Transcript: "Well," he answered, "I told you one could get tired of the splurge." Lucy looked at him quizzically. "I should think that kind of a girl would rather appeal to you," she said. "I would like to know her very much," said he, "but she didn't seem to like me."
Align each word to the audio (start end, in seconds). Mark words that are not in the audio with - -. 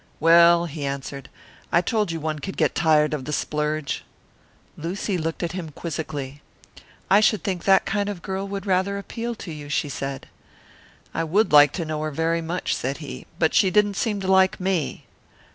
"Well," 0.19 0.65
he 0.65 0.83
answered, 0.83 1.29
"I 1.71 1.81
told 1.81 2.11
you 2.11 2.19
one 2.19 2.39
could 2.39 2.57
get 2.57 2.73
tired 2.73 3.13
of 3.13 3.25
the 3.25 3.31
splurge." 3.31 4.03
Lucy 4.75 5.15
looked 5.15 5.43
at 5.43 5.51
him 5.51 5.69
quizzically. 5.69 6.41
"I 7.07 7.19
should 7.19 7.43
think 7.43 7.65
that 7.65 7.85
kind 7.85 8.09
of 8.09 8.17
a 8.17 8.21
girl 8.21 8.47
would 8.47 8.65
rather 8.65 8.97
appeal 8.97 9.35
to 9.35 9.51
you," 9.51 9.69
she 9.69 9.89
said. 9.89 10.25
"I 11.13 11.23
would 11.23 11.51
like 11.51 11.71
to 11.73 11.85
know 11.85 12.01
her 12.01 12.09
very 12.09 12.41
much," 12.41 12.73
said 12.75 12.97
he, 12.97 13.27
"but 13.37 13.53
she 13.53 13.69
didn't 13.69 13.93
seem 13.93 14.19
to 14.21 14.27
like 14.27 14.59
me." 14.59 15.05